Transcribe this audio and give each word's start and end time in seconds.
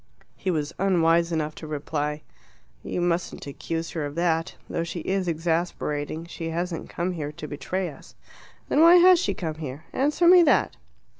He 0.35 0.49
was 0.49 0.73
unwise 0.79 1.31
enough 1.31 1.53
to 1.53 1.67
reply, 1.67 2.23
"You 2.81 3.01
mustn't 3.01 3.45
accuse 3.45 3.91
her 3.91 4.03
of 4.03 4.15
that. 4.15 4.55
Though 4.67 4.83
she 4.83 5.01
is 5.01 5.27
exasperating, 5.27 6.25
she 6.25 6.49
hasn't 6.49 6.89
come 6.89 7.11
here 7.11 7.31
to 7.33 7.47
betray 7.47 7.87
us." 7.87 8.15
"Then 8.67 8.81
why 8.81 8.95
has 8.95 9.19
she 9.19 9.35
come 9.35 9.57
here? 9.61 9.83
Answer 9.93 10.27
me 10.27 10.41
that." 10.41 10.75